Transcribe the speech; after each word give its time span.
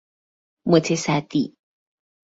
متصدی 0.65 1.55